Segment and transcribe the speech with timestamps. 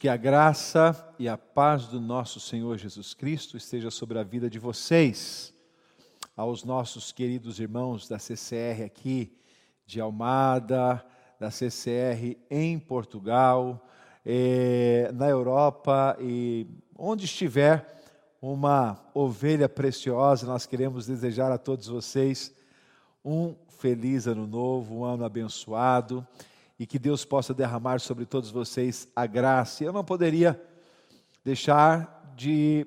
[0.00, 4.48] Que a graça e a paz do nosso Senhor Jesus Cristo esteja sobre a vida
[4.48, 5.52] de vocês,
[6.34, 9.30] aos nossos queridos irmãos da CCR aqui
[9.84, 11.04] de Almada,
[11.38, 13.86] da CCR em Portugal,
[14.24, 18.02] eh, na Europa e onde estiver
[18.40, 22.54] uma ovelha preciosa, nós queremos desejar a todos vocês
[23.22, 26.26] um feliz ano novo, um ano abençoado
[26.80, 29.84] e que Deus possa derramar sobre todos vocês a graça.
[29.84, 30.58] Eu não poderia
[31.44, 32.86] deixar de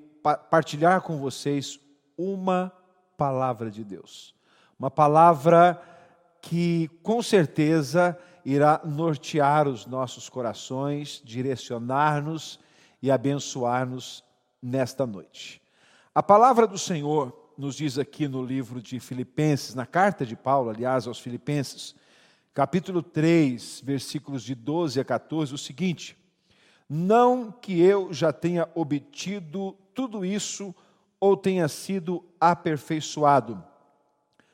[0.50, 1.78] partilhar com vocês
[2.18, 2.72] uma
[3.16, 4.34] palavra de Deus.
[4.76, 5.80] Uma palavra
[6.42, 12.58] que com certeza irá nortear os nossos corações, direcionar-nos
[13.00, 14.24] e abençoar-nos
[14.60, 15.62] nesta noite.
[16.12, 20.70] A palavra do Senhor nos diz aqui no livro de Filipenses, na carta de Paulo,
[20.70, 21.94] aliás, aos Filipenses,
[22.54, 26.16] capítulo 3, versículos de 12 a 14, o seguinte:
[26.88, 30.72] Não que eu já tenha obtido tudo isso
[31.18, 33.62] ou tenha sido aperfeiçoado,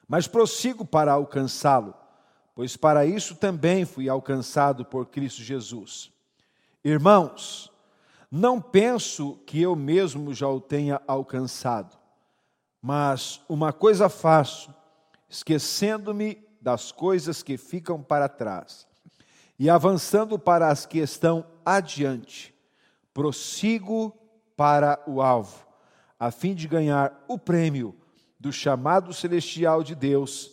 [0.09, 1.95] mas prossigo para alcançá-lo,
[2.55, 6.11] pois para isso também fui alcançado por Cristo Jesus.
[6.83, 7.71] Irmãos,
[8.31, 11.99] não penso que eu mesmo já o tenha alcançado,
[12.81, 14.75] mas uma coisa faço,
[15.29, 18.87] esquecendo-me das coisas que ficam para trás
[19.59, 22.55] e avançando para as que estão adiante,
[23.13, 24.11] prossigo
[24.57, 25.67] para o alvo,
[26.19, 27.95] a fim de ganhar o prêmio
[28.39, 30.51] do chamado celestial de Deus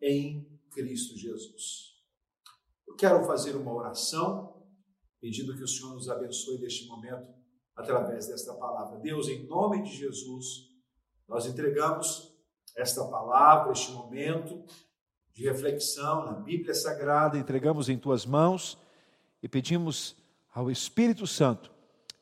[0.00, 1.96] em Cristo Jesus.
[2.86, 4.62] Eu quero fazer uma oração,
[5.20, 7.34] pedindo que o Senhor nos abençoe neste momento
[7.74, 8.98] através desta palavra.
[9.00, 10.70] Deus, em nome de Jesus,
[11.28, 12.32] nós entregamos
[12.76, 14.64] esta palavra, este momento,
[15.36, 18.78] de reflexão na Bíblia Sagrada, entregamos em tuas mãos
[19.42, 20.16] e pedimos
[20.54, 21.70] ao Espírito Santo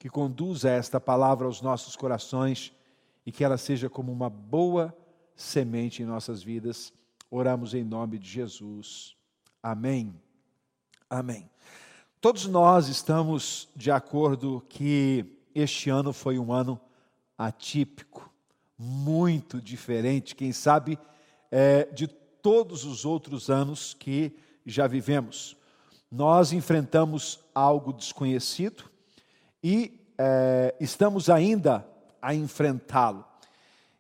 [0.00, 2.72] que conduza esta palavra aos nossos corações
[3.24, 4.92] e que ela seja como uma boa
[5.36, 6.92] semente em nossas vidas.
[7.30, 9.14] Oramos em nome de Jesus.
[9.62, 10.12] Amém.
[11.08, 11.48] Amém.
[12.20, 15.24] Todos nós estamos de acordo que
[15.54, 16.80] este ano foi um ano
[17.38, 18.28] atípico,
[18.76, 20.98] muito diferente, quem sabe
[21.48, 22.08] é, de
[22.44, 24.30] todos os outros anos que
[24.66, 25.56] já vivemos.
[26.10, 28.84] Nós enfrentamos algo desconhecido
[29.62, 31.88] e é, estamos ainda
[32.20, 33.24] a enfrentá-lo.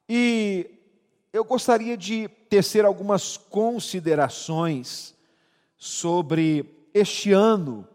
[0.06, 0.70] E
[1.32, 5.14] eu gostaria de tecer algumas considerações
[5.78, 7.88] sobre este ano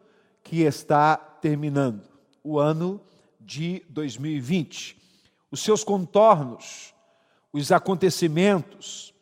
[0.44, 2.10] que está terminando,
[2.44, 3.00] o ano
[3.40, 4.98] de 2020.
[5.52, 6.92] Os seus contornos,
[7.54, 9.14] os acontecimentos,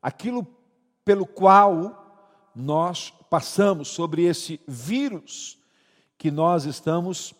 [0.00, 0.61] aquilo
[1.04, 1.98] pelo qual
[2.54, 5.58] nós passamos, sobre esse vírus
[6.18, 7.34] que nós estamos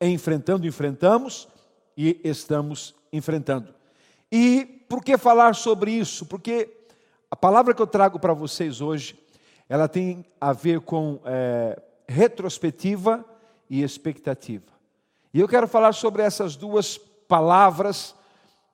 [0.00, 1.48] enfrentando, enfrentamos
[1.96, 3.74] e estamos enfrentando.
[4.30, 6.24] E por que falar sobre isso?
[6.26, 6.86] Porque
[7.30, 9.18] a palavra que eu trago para vocês hoje,
[9.68, 13.24] ela tem a ver com é, retrospectiva
[13.68, 14.72] e expectativa.
[15.34, 18.14] E eu quero falar sobre essas duas palavras,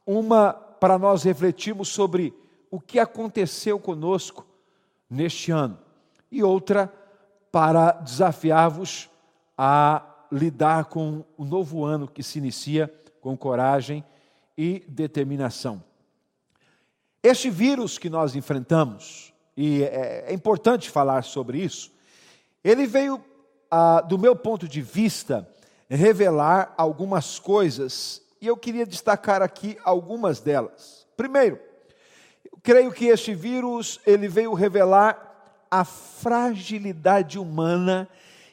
[0.07, 2.35] uma para nós refletirmos sobre
[2.71, 4.47] o que aconteceu conosco
[5.09, 5.79] neste ano,
[6.31, 6.93] e outra
[7.51, 9.09] para desafiar-vos
[9.57, 14.05] a lidar com o novo ano que se inicia com coragem
[14.57, 15.83] e determinação.
[17.23, 21.93] Este vírus que nós enfrentamos, e é, é importante falar sobre isso,
[22.63, 23.23] ele veio,
[23.71, 25.49] ah, do meu ponto de vista,
[25.89, 31.07] revelar algumas coisas, e eu queria destacar aqui algumas delas.
[31.17, 31.59] Primeiro,
[32.69, 38.07] creio que este vírus ele veio revelar a fragilidade humana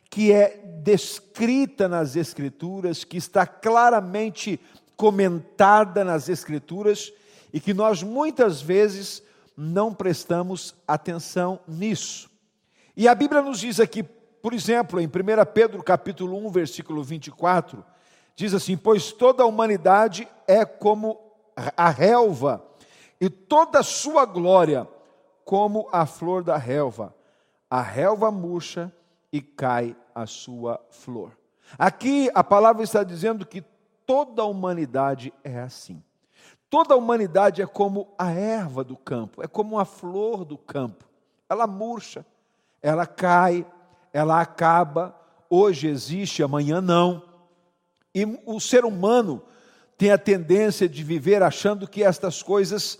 [0.10, 4.58] que é descrita nas escrituras, que está claramente
[4.96, 7.12] comentada nas escrituras
[7.52, 9.22] e que nós muitas vezes
[9.58, 12.30] não prestamos atenção nisso.
[12.96, 15.10] E a Bíblia nos diz aqui, por exemplo, em 1
[15.54, 17.84] Pedro capítulo 1, versículo 24,
[18.34, 21.20] diz assim: "Pois toda a humanidade é como
[21.76, 22.64] a relva,
[23.20, 24.88] e toda a sua glória
[25.44, 27.16] como a flor da relva.
[27.70, 28.92] A relva murcha
[29.32, 31.38] e cai a sua flor.
[31.78, 33.64] Aqui a palavra está dizendo que
[34.06, 36.04] toda a humanidade é assim.
[36.70, 41.06] Toda a humanidade é como a erva do campo, é como a flor do campo.
[41.50, 42.26] Ela murcha,
[42.82, 43.66] ela cai,
[44.12, 45.16] ela acaba.
[45.50, 47.24] Hoje existe, amanhã não.
[48.14, 49.42] E o ser humano
[49.98, 53.00] tem a tendência de viver achando que estas coisas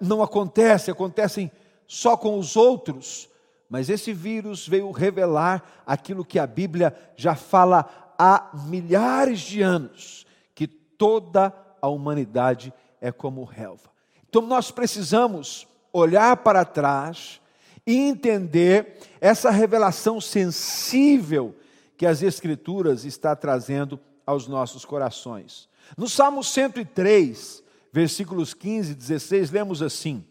[0.00, 1.50] não acontecem, acontecem
[1.86, 3.28] só com os outros.
[3.68, 10.26] Mas esse vírus veio revelar aquilo que a Bíblia já fala há milhares de anos
[10.54, 13.90] que toda a humanidade é como relva.
[14.28, 17.40] Então nós precisamos olhar para trás
[17.86, 21.56] e entender essa revelação sensível
[21.96, 25.68] que as Escrituras está trazendo aos nossos corações.
[25.96, 27.62] No Salmo 103,
[27.92, 30.24] versículos 15 e 16, lemos assim: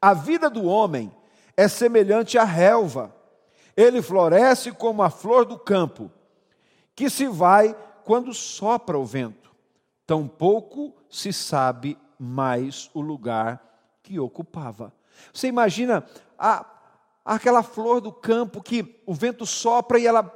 [0.00, 1.14] A vida do homem
[1.56, 3.14] é semelhante à relva,
[3.76, 6.10] ele floresce como a flor do campo,
[6.94, 9.52] que se vai quando sopra o vento.
[10.06, 13.62] Tampouco se sabe mais o lugar
[14.02, 14.92] que ocupava.
[15.32, 16.04] Você imagina
[16.38, 16.66] a,
[17.24, 20.30] aquela flor do campo que o vento sopra e ela,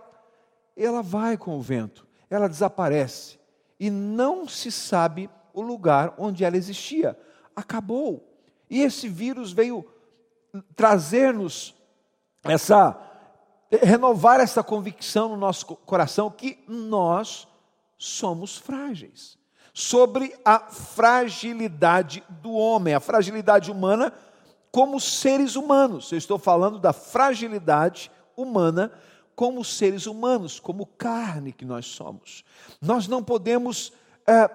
[0.77, 3.39] ela vai com o vento, ela desaparece
[3.79, 5.29] e não se sabe
[5.59, 7.19] o lugar onde ela existia.
[7.55, 8.25] Acabou.
[8.71, 9.85] E esse vírus veio
[10.75, 11.75] trazer-nos
[12.45, 13.05] essa
[13.71, 17.47] renovar essa convicção no nosso coração que nós
[17.99, 19.37] somos frágeis.
[19.75, 24.13] Sobre a fragilidade do homem, a fragilidade humana
[24.73, 26.11] como seres humanos.
[26.11, 28.93] Eu estou falando da fragilidade humana
[29.37, 32.43] como seres humanos, como carne que nós somos.
[32.81, 33.93] Nós não podemos
[34.27, 34.51] é,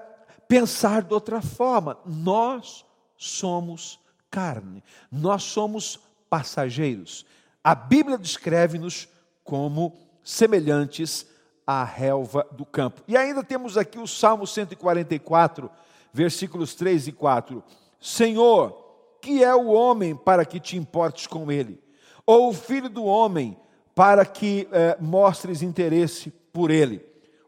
[0.54, 1.98] pensar de outra forma.
[2.06, 2.86] Nós
[3.18, 7.26] somos carne, nós somos passageiros.
[7.64, 9.08] A Bíblia descreve-nos
[9.44, 11.26] como semelhantes
[11.66, 13.02] à relva do campo.
[13.08, 15.72] E ainda temos aqui o Salmo 144,
[16.14, 17.64] versículos 3 e 4.
[18.00, 18.78] Senhor,
[19.24, 21.82] que é o homem para que te importes com ele?
[22.28, 23.58] Ou o filho do homem
[23.96, 27.04] para que eh, mostres interesse por ele?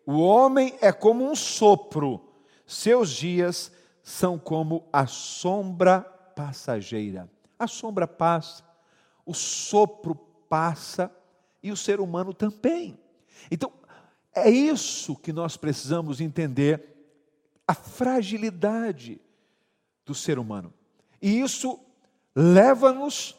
[0.08, 2.25] O homem é como um sopro,
[2.66, 3.72] seus dias
[4.04, 7.30] são como a sombra passageira.
[7.58, 8.64] A sombra passa,
[9.26, 10.16] o sopro
[10.50, 11.12] passa
[11.64, 12.98] e o ser humano também.
[13.50, 13.72] Então,
[14.34, 16.96] é isso que nós precisamos entender
[17.68, 19.20] a fragilidade
[20.06, 20.74] do ser humano.
[21.22, 21.80] E isso
[22.36, 23.36] leva-nos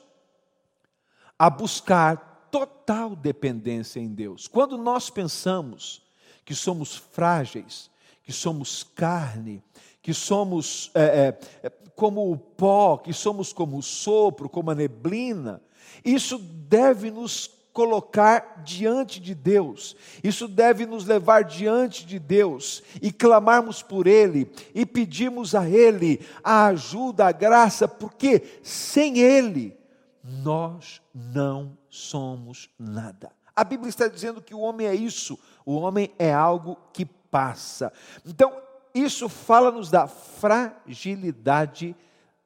[1.38, 4.48] a buscar total dependência em Deus.
[4.48, 6.02] Quando nós pensamos
[6.44, 7.90] que somos frágeis,
[8.26, 9.62] que somos carne,
[10.02, 11.32] que somos é,
[11.62, 15.62] é, como o pó, que somos como o sopro, como a neblina,
[16.04, 19.94] isso deve nos colocar diante de Deus.
[20.24, 26.20] Isso deve nos levar diante de Deus e clamarmos por Ele e pedirmos a Ele
[26.42, 29.78] a ajuda, a graça, porque sem Ele
[30.24, 33.30] nós não somos nada.
[33.54, 37.92] A Bíblia está dizendo que o homem é isso, o homem é algo que passa.
[38.24, 38.52] Então,
[38.94, 41.94] isso fala-nos da fragilidade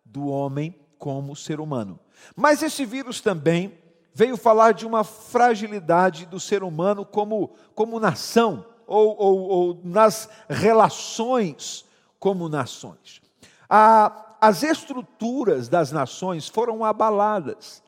[0.04, 1.98] do homem como ser humano.
[2.34, 3.78] Mas esse vírus também
[4.12, 10.28] veio falar de uma fragilidade do ser humano como, como nação, ou, ou, ou nas
[10.48, 11.84] relações
[12.18, 13.22] como nações.
[13.68, 17.82] A, as estruturas das nações foram abaladas,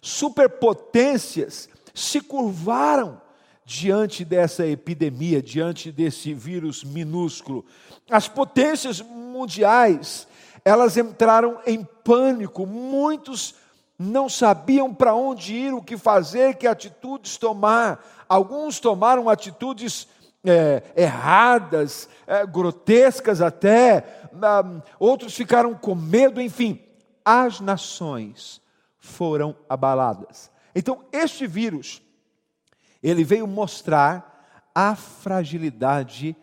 [0.00, 3.20] superpotências se curvaram
[3.68, 7.66] diante dessa epidemia, diante desse vírus minúsculo.
[8.10, 10.26] As potências mundiais,
[10.64, 13.56] elas entraram em pânico, muitos
[13.98, 18.02] não sabiam para onde ir, o que fazer, que atitudes tomar.
[18.26, 20.08] Alguns tomaram atitudes
[20.46, 26.80] é, erradas, é, grotescas até, um, outros ficaram com medo, enfim,
[27.22, 28.62] as nações
[28.98, 30.50] foram abaladas.
[30.74, 32.00] Então, este vírus,
[33.02, 36.36] ele veio mostrar a fragilidade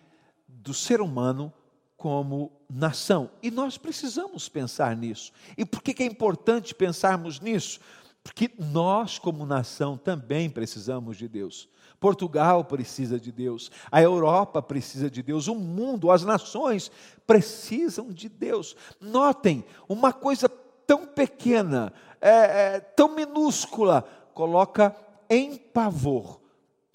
[0.47, 1.53] do ser humano
[1.95, 3.29] como nação.
[3.41, 5.31] E nós precisamos pensar nisso.
[5.57, 7.79] E por que é importante pensarmos nisso?
[8.23, 11.69] Porque nós, como nação, também precisamos de Deus.
[11.99, 16.91] Portugal precisa de Deus, a Europa precisa de Deus, o mundo, as nações
[17.25, 18.75] precisam de Deus.
[18.99, 22.29] Notem, uma coisa tão pequena, é,
[22.75, 24.95] é, tão minúscula, coloca
[25.29, 26.44] em pavor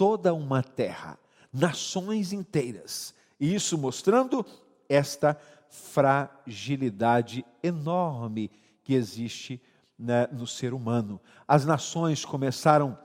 [0.00, 1.18] toda uma terra,
[1.52, 3.12] nações inteiras.
[3.38, 4.46] E isso mostrando
[4.88, 5.38] esta
[5.68, 8.50] fragilidade enorme
[8.82, 9.60] que existe
[9.98, 11.20] né, no ser humano.
[11.46, 12.98] As nações começaram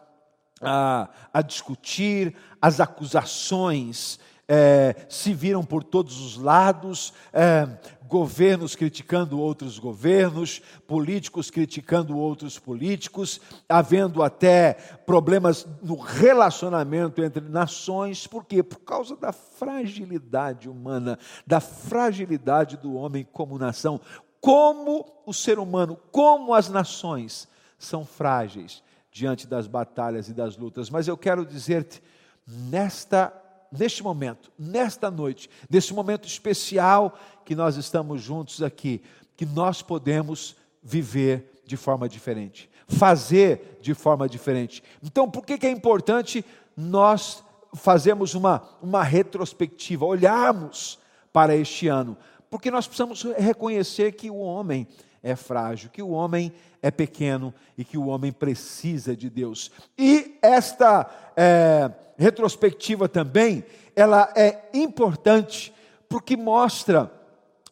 [0.61, 7.67] a, a discutir, as acusações é, se viram por todos os lados, é,
[8.07, 14.73] governos criticando outros governos, políticos criticando outros políticos, havendo até
[15.05, 18.61] problemas no relacionamento entre nações, por quê?
[18.61, 23.99] Por causa da fragilidade humana, da fragilidade do homem como nação.
[24.39, 27.47] Como o ser humano, como as nações
[27.79, 30.89] são frágeis diante das batalhas e das lutas.
[30.89, 32.03] Mas eu quero dizer-te,
[32.45, 33.33] nesta
[33.71, 39.01] neste momento, nesta noite, nesse momento especial que nós estamos juntos aqui,
[39.35, 44.83] que nós podemos viver de forma diferente, fazer de forma diferente.
[45.03, 46.45] Então, por que, que é importante
[46.75, 47.43] nós
[47.73, 50.99] fazermos uma, uma retrospectiva, olharmos
[51.33, 52.17] para este ano?
[52.49, 54.87] Porque nós precisamos reconhecer que o homem
[55.25, 56.53] é frágil, que o homem
[56.83, 59.71] é pequeno e que o homem precisa de Deus.
[59.97, 63.65] E esta é, retrospectiva também,
[63.95, 65.73] ela é importante
[66.07, 67.11] porque mostra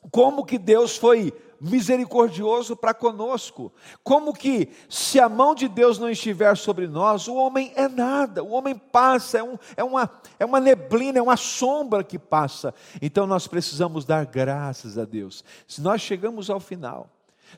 [0.10, 1.32] como que Deus foi
[1.62, 3.72] misericordioso para conosco.
[4.04, 8.44] Como que, se a mão de Deus não estiver sobre nós, o homem é nada,
[8.44, 12.74] o homem passa, é, um, é, uma, é uma neblina, é uma sombra que passa.
[13.00, 15.44] Então nós precisamos dar graças a Deus.
[15.68, 17.08] Se nós chegamos ao final,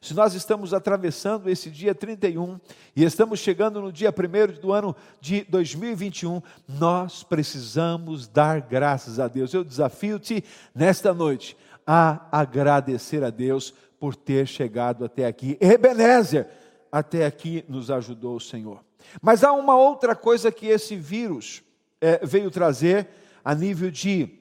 [0.02, 2.60] se nós estamos atravessando esse dia 31
[2.96, 9.28] e estamos chegando no dia 1 do ano de 2021, nós precisamos dar graças a
[9.28, 9.54] Deus.
[9.54, 15.58] Eu desafio-te nesta noite a agradecer a Deus por ter chegado até aqui.
[15.60, 16.48] Ebenezer,
[16.92, 18.84] até aqui nos ajudou o Senhor.
[19.22, 21.62] Mas há uma outra coisa que esse vírus
[22.02, 23.08] é, veio trazer
[23.44, 24.40] a nível de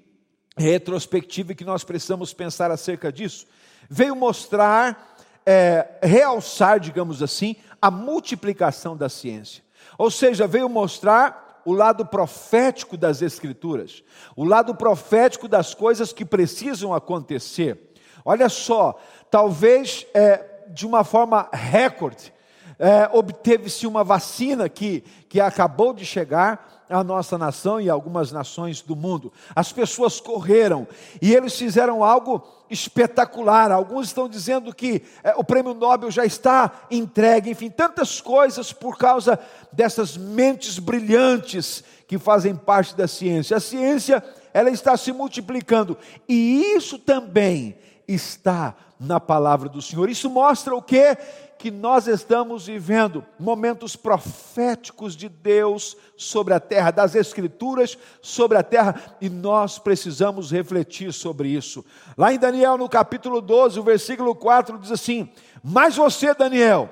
[0.56, 3.46] retrospectiva e que nós precisamos pensar acerca disso.
[3.88, 5.13] Veio mostrar,
[5.46, 9.62] é, realçar, digamos assim, a multiplicação da ciência.
[9.98, 14.02] Ou seja, veio mostrar o lado profético das Escrituras,
[14.36, 17.92] o lado profético das coisas que precisam acontecer.
[18.24, 18.98] Olha só,
[19.30, 22.32] talvez é, de uma forma recorde,
[22.78, 28.80] é, obteve-se uma vacina que, que acabou de chegar à nossa nação e algumas nações
[28.80, 29.32] do mundo.
[29.54, 30.86] As pessoas correram
[31.20, 33.70] e eles fizeram algo espetacular.
[33.70, 38.96] Alguns estão dizendo que é, o prêmio Nobel já está entregue, enfim, tantas coisas por
[38.96, 39.38] causa
[39.72, 43.56] dessas mentes brilhantes que fazem parte da ciência.
[43.56, 44.22] A ciência,
[44.52, 45.96] ela está se multiplicando
[46.28, 47.76] e isso também
[48.06, 50.08] está na palavra do Senhor.
[50.08, 51.16] Isso mostra o que?
[51.64, 58.62] Que nós estamos vivendo momentos proféticos de Deus sobre a terra, das Escrituras sobre a
[58.62, 61.82] terra, e nós precisamos refletir sobre isso.
[62.18, 65.26] Lá em Daniel, no capítulo 12, o versículo 4 diz assim:
[65.62, 66.90] Mas você, Daniel,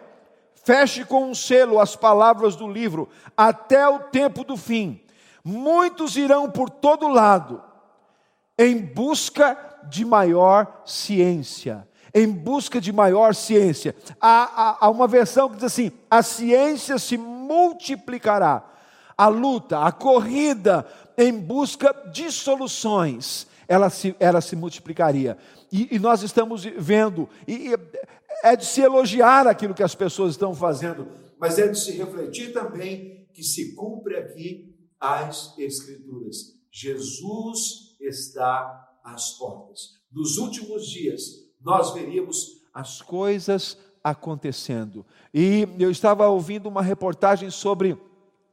[0.65, 5.03] feche com um selo as palavras do livro, até o tempo do fim.
[5.45, 7.63] Muitos irão por todo lado,
[8.57, 9.55] em busca
[9.91, 13.95] de maior ciência em busca de maior ciência.
[14.21, 18.65] Há, há, há uma versão que diz assim: a ciência se multiplicará,
[19.17, 25.37] a luta, a corrida em busca de soluções, ela se, ela se multiplicaria.
[25.71, 27.75] E, e nós estamos vendo, e, e
[28.43, 32.53] é de se elogiar aquilo que as pessoas estão fazendo, mas é de se refletir
[32.53, 36.37] também que se cumpre aqui as Escrituras.
[36.71, 40.01] Jesus está às portas.
[40.13, 45.05] Nos últimos dias, nós veríamos as coisas acontecendo.
[45.33, 47.97] E eu estava ouvindo uma reportagem sobre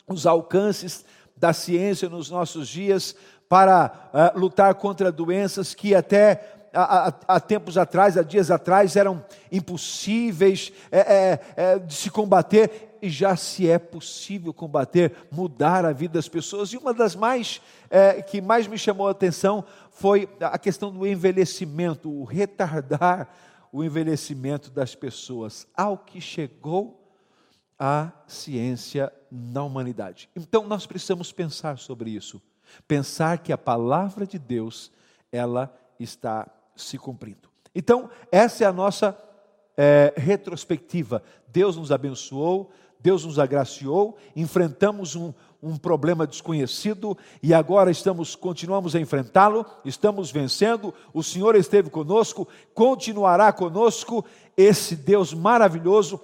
[0.08, 3.16] os alcances da ciência nos nossos dias
[3.48, 9.24] para uh, lutar contra doenças que até há, há, tempos atrás, há dias atrás, eram
[9.52, 16.28] impossíveis é, é, de se combater, já se é possível combater, mudar a vida das
[16.28, 16.74] pessoas.
[16.74, 21.06] E uma das mais é, que mais me chamou a atenção foi a questão do
[21.06, 23.30] envelhecimento, o retardar
[23.72, 27.00] o envelhecimento das pessoas, ao que chegou
[27.78, 30.30] a ciência na humanidade.
[30.36, 32.42] Então nós precisamos pensar sobre isso,
[32.88, 34.92] pensar que a palavra de Deus
[35.32, 37.50] ela está se cumprindo.
[37.74, 39.18] Então essa é a nossa
[39.78, 41.24] é, retrospectiva.
[41.48, 48.96] Deus nos abençoou, Deus nos agraciou, enfrentamos um, um problema desconhecido e agora estamos continuamos
[48.96, 50.94] a enfrentá-lo, estamos vencendo.
[51.14, 54.26] O Senhor esteve conosco, continuará conosco.
[54.58, 56.20] Esse Deus maravilhoso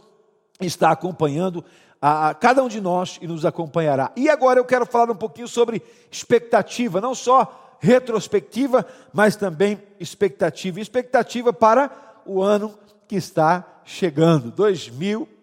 [0.59, 1.63] está acompanhando
[2.01, 4.11] a, a, cada um de nós e nos acompanhará.
[4.15, 10.79] E agora eu quero falar um pouquinho sobre expectativa, não só retrospectiva, mas também expectativa.
[10.79, 11.89] Expectativa para
[12.25, 12.77] o ano
[13.07, 14.51] que está chegando,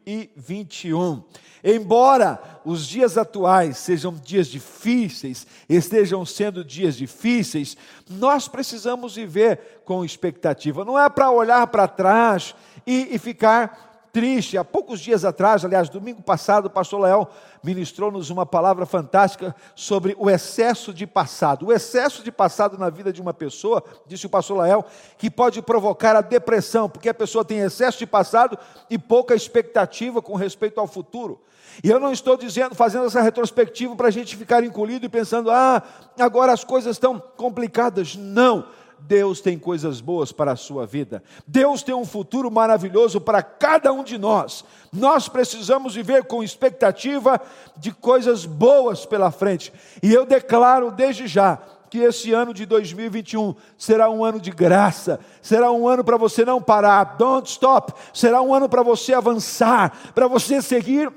[0.04, 1.22] 2021.
[1.64, 7.76] Embora os dias atuais sejam dias difíceis, estejam sendo dias difíceis,
[8.08, 10.84] nós precisamos viver com expectativa.
[10.84, 12.54] Não é para olhar para trás
[12.86, 14.58] e, e ficar triste.
[14.58, 17.26] Há poucos dias atrás, aliás, domingo passado, o pastor Leão
[17.64, 21.66] ministrou-nos uma palavra fantástica sobre o excesso de passado.
[21.66, 24.84] O excesso de passado na vida de uma pessoa, disse o pastor Lael,
[25.16, 28.58] que pode provocar a depressão, porque a pessoa tem excesso de passado
[28.90, 31.40] e pouca expectativa com respeito ao futuro.
[31.82, 35.50] E eu não estou dizendo, fazendo essa retrospectiva para a gente ficar encolhido e pensando,
[35.50, 35.82] ah,
[36.18, 38.14] agora as coisas estão complicadas.
[38.14, 38.66] Não.
[39.06, 41.22] Deus tem coisas boas para a sua vida.
[41.46, 44.64] Deus tem um futuro maravilhoso para cada um de nós.
[44.92, 47.40] Nós precisamos viver com expectativa
[47.76, 49.72] de coisas boas pela frente.
[50.02, 51.58] E eu declaro desde já
[51.90, 56.42] que esse ano de 2021 será um ano de graça, será um ano para você
[56.42, 61.12] não parar, don't stop, será um ano para você avançar, para você seguir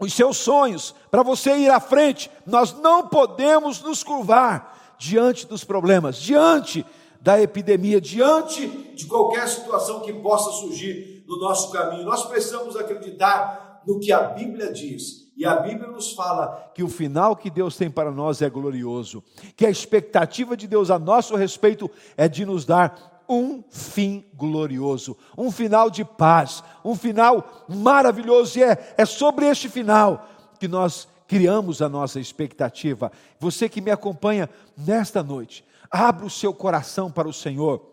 [0.00, 2.28] os seus sonhos, para você ir à frente.
[2.44, 6.84] Nós não podemos nos curvar diante dos problemas, diante
[7.20, 12.04] da epidemia, diante de qualquer situação que possa surgir no nosso caminho.
[12.04, 15.30] Nós precisamos acreditar no que a Bíblia diz.
[15.36, 19.22] E a Bíblia nos fala que o final que Deus tem para nós é glorioso,
[19.56, 25.16] que a expectativa de Deus a nosso respeito é de nos dar um fim glorioso,
[25.38, 28.58] um final de paz, um final maravilhoso.
[28.58, 30.26] E é, é sobre este final
[30.58, 33.12] que nós criamos a nossa expectativa.
[33.38, 37.84] Você que me acompanha nesta noite, Abra o seu coração para o Senhor.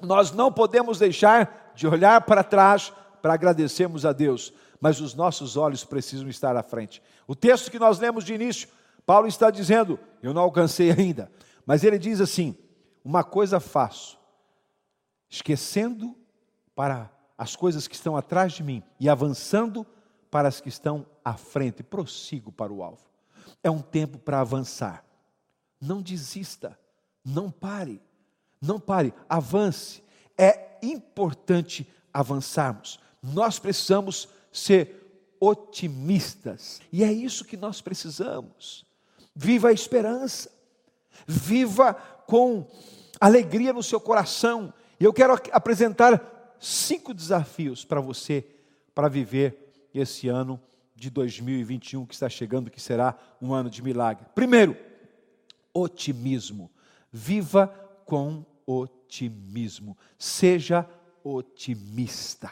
[0.00, 5.56] Nós não podemos deixar de olhar para trás para agradecermos a Deus, mas os nossos
[5.56, 7.02] olhos precisam estar à frente.
[7.26, 8.68] O texto que nós lemos de início,
[9.06, 11.30] Paulo está dizendo: Eu não alcancei ainda,
[11.64, 12.56] mas ele diz assim:
[13.04, 14.18] Uma coisa faço,
[15.30, 16.16] esquecendo
[16.74, 19.86] para as coisas que estão atrás de mim e avançando
[20.30, 23.02] para as que estão à frente, prossigo para o alvo.
[23.62, 25.04] É um tempo para avançar.
[25.80, 26.78] Não desista.
[27.24, 28.00] Não pare,
[28.60, 30.02] não pare, avance.
[30.36, 32.98] É importante avançarmos.
[33.22, 36.80] Nós precisamos ser otimistas.
[36.92, 38.84] E é isso que nós precisamos.
[39.34, 40.50] Viva a esperança.
[41.26, 41.94] Viva
[42.26, 42.66] com
[43.20, 44.72] alegria no seu coração.
[44.98, 48.46] E eu quero apresentar cinco desafios para você
[48.94, 50.60] para viver esse ano
[50.94, 54.24] de 2021 que está chegando, que será um ano de milagre.
[54.34, 54.76] Primeiro,
[55.74, 56.70] otimismo.
[57.12, 57.68] Viva
[58.06, 59.96] com otimismo.
[60.18, 60.88] Seja
[61.22, 62.50] otimista.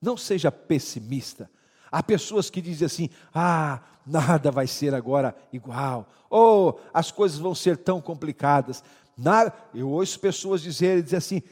[0.00, 1.50] Não seja pessimista.
[1.90, 7.54] Há pessoas que dizem assim: ah, nada vai ser agora igual, ou as coisas vão
[7.54, 8.84] ser tão complicadas.
[9.16, 11.42] Nada, eu ouço pessoas dizerem, dizer assim: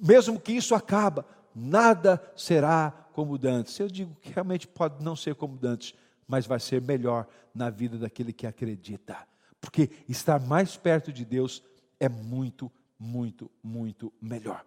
[0.00, 3.78] mesmo que isso acaba, nada será como dantes.
[3.78, 5.94] Eu digo que realmente pode não ser como dantes,
[6.26, 9.27] mas vai ser melhor na vida daquele que acredita
[9.60, 11.62] porque estar mais perto de Deus
[11.98, 14.64] é muito, muito, muito melhor.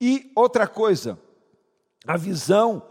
[0.00, 1.18] E outra coisa,
[2.06, 2.82] a visão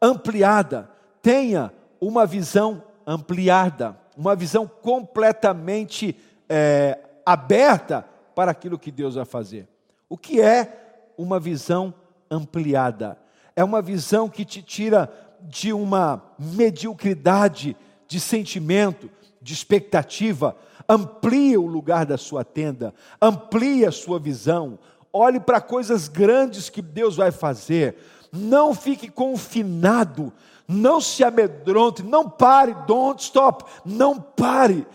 [0.00, 0.90] ampliada.
[1.22, 6.16] Tenha uma visão ampliada, uma visão completamente
[6.48, 9.68] é, aberta para aquilo que Deus vai fazer.
[10.08, 11.92] O que é uma visão
[12.30, 13.18] ampliada?
[13.54, 20.56] É uma visão que te tira de uma mediocridade de sentimento, de expectativa,
[20.88, 24.78] amplie o lugar da sua tenda, amplie a sua visão,
[25.12, 27.96] olhe para coisas grandes que Deus vai fazer,
[28.32, 30.32] não fique confinado,
[30.68, 34.86] não se amedronte, não pare, don't stop, não pare.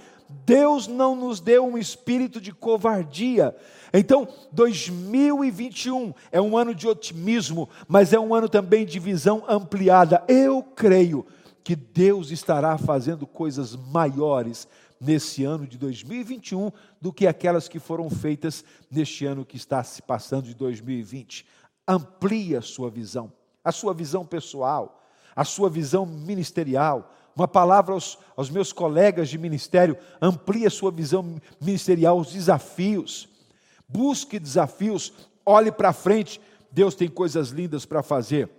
[0.45, 3.55] Deus não nos deu um espírito de covardia.
[3.91, 10.23] Então, 2021 é um ano de otimismo, mas é um ano também de visão ampliada.
[10.27, 11.25] Eu creio
[11.65, 14.67] que Deus estará fazendo coisas maiores
[15.01, 19.99] nesse ano de 2021 do que aquelas que foram feitas neste ano que está se
[19.99, 21.43] passando de 2020.
[21.87, 25.03] Amplie a sua visão, a sua visão pessoal,
[25.35, 27.11] a sua visão ministerial.
[27.35, 33.27] Uma palavra aos, aos meus colegas de ministério: amplie a sua visão ministerial, os desafios.
[33.89, 35.11] Busque desafios,
[35.43, 36.39] olhe para frente.
[36.71, 38.51] Deus tem coisas lindas para fazer.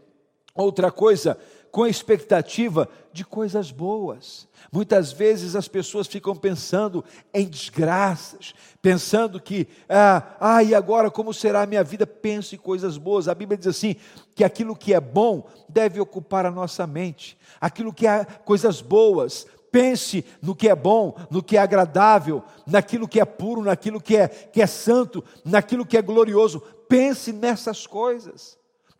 [0.56, 1.38] Outra coisa,
[1.76, 4.48] com a expectativa de coisas boas.
[4.72, 11.34] Muitas vezes as pessoas ficam pensando em desgraças, pensando que, ah, ah, e agora como
[11.34, 12.06] será a minha vida?
[12.06, 13.28] Penso em coisas boas.
[13.28, 13.94] A Bíblia diz assim:
[14.34, 19.46] que aquilo que é bom deve ocupar a nossa mente, aquilo que é coisas boas.
[19.70, 24.16] Pense no que é bom, no que é agradável, naquilo que é puro, naquilo que
[24.16, 26.58] é, que é santo, naquilo que é glorioso.
[26.88, 28.56] Pense nessas coisas.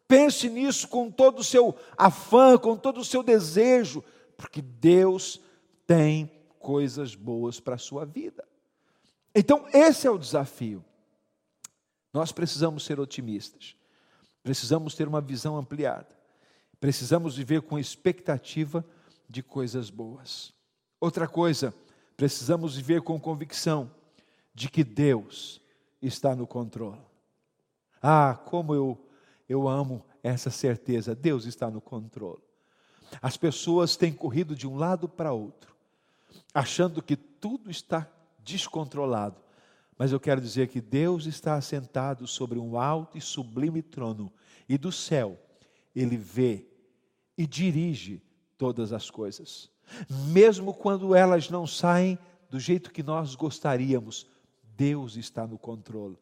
[0.09, 4.05] Pense nisso com todo o seu afã, com todo o seu desejo,
[4.37, 5.40] porque Deus
[5.87, 8.45] tem coisas boas para a sua vida.
[9.35, 10.85] Então, esse é o desafio.
[12.12, 13.77] Nós precisamos ser otimistas,
[14.42, 16.16] precisamos ter uma visão ampliada,
[16.81, 18.85] Precisamos viver com expectativa
[19.29, 20.53] de coisas boas.
[21.01, 21.75] Outra coisa,
[22.16, 23.90] precisamos viver com convicção
[24.55, 25.61] de que Deus
[26.01, 27.01] está no controle.
[28.03, 28.99] Ah, como eu,
[29.49, 32.43] eu amo essa certeza, Deus está no controle.
[33.23, 35.75] As pessoas têm corrido de um lado para outro,
[36.53, 39.41] achando que tudo está descontrolado.
[39.99, 44.33] Mas eu quero dizer que Deus está assentado sobre um alto e sublime trono,
[44.69, 45.39] e do céu
[45.95, 46.67] ele vê
[47.39, 48.23] e dirige
[48.59, 49.71] todas as coisas.
[50.29, 52.19] Mesmo quando elas não saem
[52.51, 54.27] do jeito que nós gostaríamos,
[54.77, 56.17] Deus está no controle.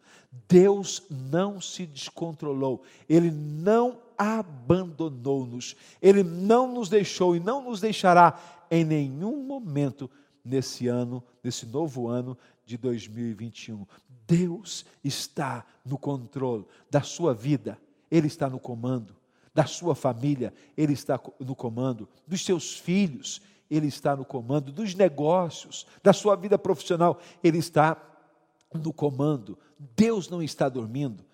[0.48, 2.82] Deus não se descontrolou.
[3.08, 5.76] Ele não abandonou-nos.
[6.00, 8.38] Ele não nos deixou e não nos deixará
[8.70, 10.10] em nenhum momento
[10.44, 13.86] nesse ano, nesse novo ano de 2021.
[14.26, 17.78] Deus está no controle da sua vida.
[18.10, 19.14] Ele está no comando
[19.54, 23.40] da sua família, Ele está no comando, dos seus filhos,
[23.70, 27.94] Ele está no comando, dos negócios, da sua vida profissional, Ele está
[28.74, 29.58] no comando.
[29.96, 31.24] Deus não está dormindo,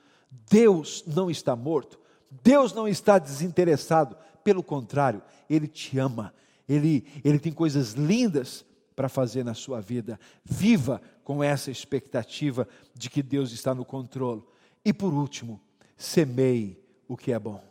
[0.49, 1.99] Deus não está morto,
[2.43, 6.35] Deus não está desinteressado, pelo contrário, Ele te ama,
[6.69, 10.19] Ele, Ele tem coisas lindas para fazer na sua vida.
[10.45, 14.43] Viva com essa expectativa de que Deus está no controle.
[14.85, 15.61] E por último,
[15.97, 17.71] semeie o que é bom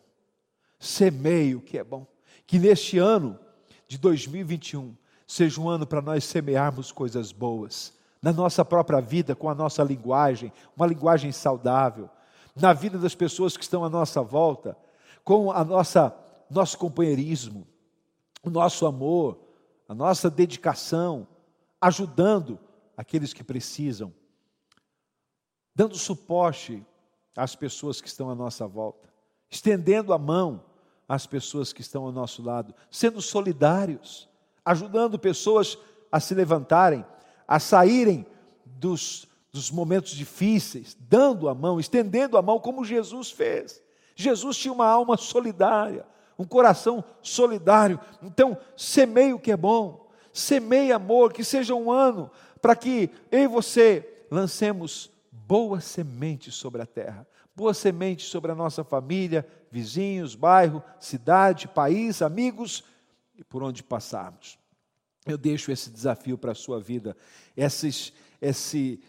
[0.80, 2.08] semeie o que é bom.
[2.48, 3.38] Que neste ano
[3.88, 4.96] de 2021
[5.28, 9.84] seja um ano para nós semearmos coisas boas na nossa própria vida, com a nossa
[9.84, 12.10] linguagem, uma linguagem saudável,
[12.56, 14.78] na vida das pessoas que estão à nossa volta,
[15.24, 16.16] com a nossa
[16.50, 17.68] nosso companheirismo,
[18.44, 19.40] o nosso amor,
[19.88, 21.28] a nossa dedicação,
[21.80, 22.60] ajudando
[22.98, 24.14] aqueles que precisam,
[25.76, 26.86] dando suporte
[27.36, 29.10] às pessoas que estão à nossa volta,
[29.50, 30.66] estendendo a mão
[31.08, 34.28] às pessoas que estão ao nosso lado, sendo solidários,
[34.66, 35.78] ajudando pessoas
[36.12, 37.06] a se levantarem,
[37.50, 38.28] a saírem
[38.64, 43.82] dos, dos momentos difíceis, dando a mão, estendendo a mão, como Jesus fez.
[44.16, 46.06] Jesus tinha uma alma solidária,
[46.38, 48.00] um coração solidário.
[48.22, 52.30] Então, semeie o que é bom, semeie amor, que seja um ano
[52.62, 58.56] para que eu e você lancemos boas sementes sobre a terra, boas sementes sobre a
[58.56, 62.84] nossa família, vizinhos, bairro, cidade, país, amigos
[63.36, 64.59] e por onde passarmos.
[65.32, 67.16] Eu deixo esse desafio para a sua vida,
[67.56, 69.00] esses, esse,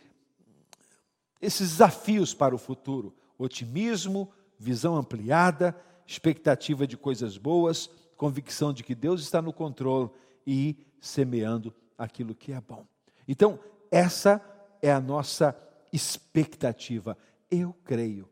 [1.41, 5.75] esses desafios para o futuro: otimismo, visão ampliada,
[6.07, 10.11] expectativa de coisas boas, convicção de que Deus está no controle
[10.47, 12.85] e semeando aquilo que é bom.
[13.27, 13.59] Então,
[13.91, 14.43] essa
[14.83, 15.57] é a nossa
[15.93, 17.17] expectativa.
[17.51, 18.29] Eu creio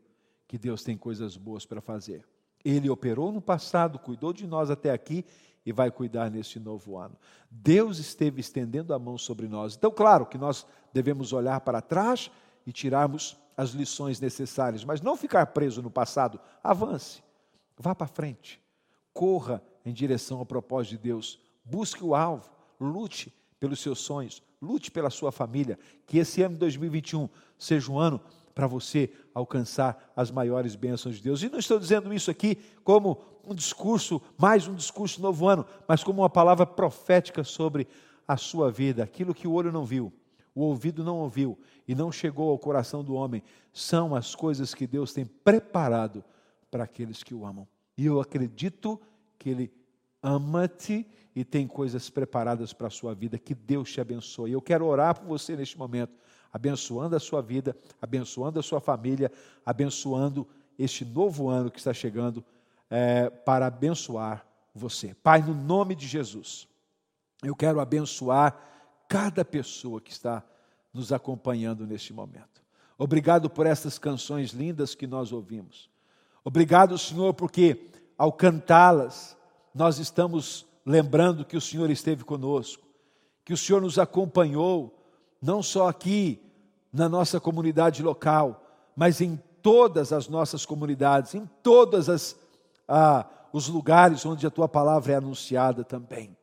[0.47, 2.25] que Deus tem coisas boas para fazer.
[2.63, 5.25] Ele operou no passado, cuidou de nós até aqui
[5.69, 7.15] e vai cuidar neste novo ano.
[7.49, 9.75] Deus esteve estendendo a mão sobre nós.
[9.75, 12.31] Então, claro que nós devemos olhar para trás
[12.65, 16.39] e tirarmos as lições necessárias, mas não ficar preso no passado.
[16.63, 17.21] Avance,
[17.77, 18.59] vá para frente,
[19.13, 24.89] corra em direção ao propósito de Deus, busque o alvo, lute pelos seus sonhos, lute
[24.89, 25.77] pela sua família.
[26.07, 27.29] Que esse ano de 2021
[27.59, 28.19] seja um ano
[28.59, 31.41] para você alcançar as maiores bênçãos de Deus.
[31.41, 36.03] E não estou dizendo isso aqui como um discurso, mais um discurso novo ano, mas
[36.03, 37.87] como uma palavra profética sobre
[38.27, 40.11] a sua vida, aquilo que o olho não viu,
[40.53, 43.41] o ouvido não ouviu e não chegou ao coração do homem,
[43.71, 46.21] são as coisas que Deus tem preparado
[46.69, 47.65] para aqueles que o amam.
[47.97, 48.99] E eu acredito
[49.37, 49.71] que Ele
[50.21, 53.39] ama-te e tem coisas preparadas para a sua vida.
[53.39, 54.51] Que Deus te abençoe.
[54.51, 56.11] Eu quero orar por você neste momento
[56.51, 59.31] abençoando a sua vida, abençoando a sua família,
[59.65, 62.43] abençoando este novo ano que está chegando
[62.89, 65.13] é, para abençoar você.
[65.15, 66.67] Pai, no nome de Jesus,
[67.43, 68.57] eu quero abençoar
[69.07, 70.43] cada pessoa que está
[70.93, 72.61] nos acompanhando neste momento.
[72.97, 75.89] Obrigado por essas canções lindas que nós ouvimos.
[76.43, 79.37] Obrigado, Senhor, porque ao cantá-las,
[79.73, 82.85] nós estamos lembrando que o Senhor esteve conosco,
[83.45, 84.98] que o Senhor nos acompanhou
[85.41, 86.41] não só aqui
[86.91, 88.63] na nossa comunidade local,
[88.95, 92.35] mas em todas as nossas comunidades, em todos
[92.87, 96.35] ah, os lugares onde a tua palavra é anunciada também.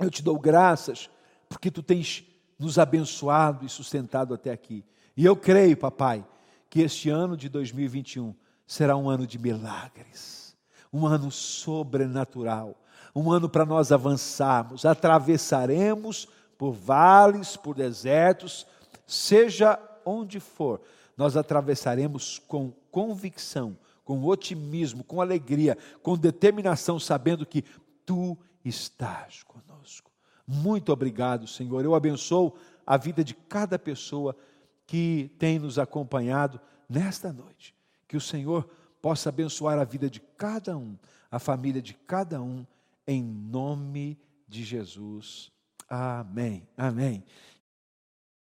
[0.00, 1.08] Eu te dou graças
[1.48, 2.24] porque tu tens
[2.58, 4.84] nos abençoado e sustentado até aqui.
[5.16, 6.24] E eu creio, papai,
[6.68, 8.34] que este ano de 2021
[8.66, 10.56] será um ano de milagres,
[10.92, 12.74] um ano sobrenatural,
[13.14, 18.66] um ano para nós avançarmos, atravessaremos por vales, por desertos,
[19.06, 20.80] seja onde for,
[21.16, 27.64] nós atravessaremos com convicção, com otimismo, com alegria, com determinação, sabendo que
[28.04, 30.10] tu estás conosco.
[30.46, 31.84] Muito obrigado, Senhor.
[31.84, 32.54] Eu abençoo
[32.86, 34.36] a vida de cada pessoa
[34.86, 37.74] que tem nos acompanhado nesta noite.
[38.06, 38.68] Que o Senhor
[39.00, 40.96] possa abençoar a vida de cada um,
[41.30, 42.66] a família de cada um,
[43.06, 45.50] em nome de Jesus.
[45.88, 46.66] Amém.
[46.76, 47.24] Amém.